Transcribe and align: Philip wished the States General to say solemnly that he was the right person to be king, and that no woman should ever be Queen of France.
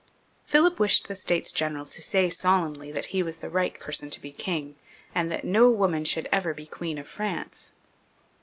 Philip 0.47 0.79
wished 0.79 1.07
the 1.07 1.13
States 1.15 1.51
General 1.51 1.85
to 1.85 2.01
say 2.01 2.31
solemnly 2.31 2.91
that 2.91 3.07
he 3.13 3.21
was 3.21 3.37
the 3.37 3.51
right 3.51 3.79
person 3.79 4.09
to 4.09 4.19
be 4.19 4.31
king, 4.31 4.75
and 5.13 5.31
that 5.31 5.45
no 5.45 5.69
woman 5.69 6.05
should 6.05 6.27
ever 6.31 6.55
be 6.55 6.65
Queen 6.65 6.97
of 6.97 7.07
France. 7.07 7.71